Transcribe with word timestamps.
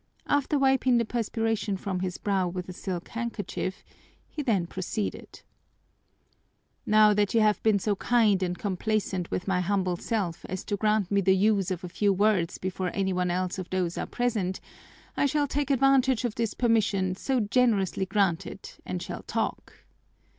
After 0.25 0.57
wiping 0.57 0.97
the 0.97 1.05
perspiration 1.05 1.77
from 1.77 1.99
his 1.99 2.17
brow 2.17 2.47
with 2.47 2.67
a 2.67 2.73
silk 2.73 3.09
handkerchief, 3.09 3.83
he 4.27 4.41
then 4.41 4.65
proceeded: 4.65 5.43
"Now 6.87 7.13
that 7.13 7.35
you 7.35 7.41
have 7.41 7.61
been 7.61 7.77
so 7.77 7.95
kind 7.95 8.41
and 8.41 8.57
complaisant 8.57 9.29
with 9.29 9.47
my 9.47 9.59
humble 9.61 9.97
self 9.97 10.43
as 10.45 10.63
to 10.63 10.75
grant 10.75 11.11
me 11.11 11.21
the 11.21 11.35
use 11.35 11.69
of 11.69 11.83
a 11.83 11.87
few 11.87 12.11
words 12.11 12.57
before 12.57 12.89
any 12.95 13.13
one 13.13 13.29
else 13.29 13.59
of 13.59 13.69
those 13.69 13.93
here 13.93 14.07
present, 14.07 14.59
I 15.15 15.27
shall 15.27 15.45
take 15.45 15.69
advantage 15.69 16.25
of 16.25 16.33
this 16.33 16.55
permission, 16.55 17.13
so 17.15 17.39
generously 17.39 18.07
granted, 18.07 18.71
and 18.83 19.03
shall 19.03 19.21
talk. 19.21 19.83